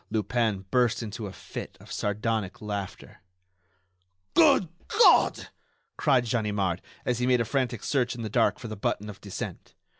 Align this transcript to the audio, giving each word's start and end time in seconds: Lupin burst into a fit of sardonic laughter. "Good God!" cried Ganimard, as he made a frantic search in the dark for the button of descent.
Lupin 0.09 0.65
burst 0.71 1.03
into 1.03 1.27
a 1.27 1.31
fit 1.31 1.77
of 1.79 1.91
sardonic 1.91 2.59
laughter. 2.59 3.21
"Good 4.33 4.67
God!" 4.87 5.49
cried 5.95 6.25
Ganimard, 6.25 6.81
as 7.05 7.19
he 7.19 7.27
made 7.27 7.39
a 7.39 7.45
frantic 7.45 7.83
search 7.83 8.15
in 8.15 8.23
the 8.23 8.27
dark 8.27 8.57
for 8.57 8.67
the 8.67 8.75
button 8.75 9.11
of 9.11 9.21
descent. 9.21 9.75